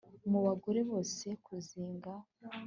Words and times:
Mu 0.31 0.39
bagore 0.45 0.79
bose 0.89 1.25
kuzinga 1.45 2.11